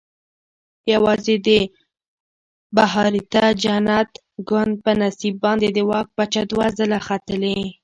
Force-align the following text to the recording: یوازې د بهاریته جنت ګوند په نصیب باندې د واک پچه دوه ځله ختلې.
یوازې 0.93 1.35
د 1.47 1.49
بهاریته 2.75 3.43
جنت 3.63 4.09
ګوند 4.49 4.73
په 4.83 4.91
نصیب 5.01 5.35
باندې 5.43 5.67
د 5.71 5.77
واک 5.89 6.07
پچه 6.17 6.41
دوه 6.51 6.67
ځله 6.77 6.99
ختلې. 7.07 7.59